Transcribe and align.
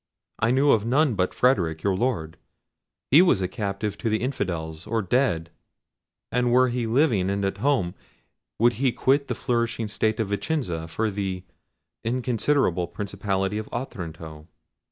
I 0.39 0.49
knew 0.49 0.71
of 0.71 0.83
none 0.83 1.13
but 1.13 1.31
Frederic, 1.31 1.83
your 1.83 1.95
Lord; 1.95 2.37
he 3.11 3.21
was 3.21 3.39
a 3.39 3.47
captive 3.47 3.99
to 3.99 4.09
the 4.09 4.23
infidels, 4.23 4.87
or 4.87 5.03
dead; 5.03 5.51
and 6.31 6.51
were 6.51 6.69
he 6.69 6.87
living, 6.87 7.29
and 7.29 7.45
at 7.45 7.59
home, 7.59 7.93
would 8.57 8.73
he 8.81 8.91
quit 8.91 9.27
the 9.27 9.35
flourishing 9.35 9.87
State 9.87 10.19
of 10.19 10.29
Vicenza 10.29 10.87
for 10.87 11.11
the 11.11 11.43
inconsiderable 12.03 12.87
principality 12.87 13.59
of 13.59 13.69
Otranto? 13.71 14.47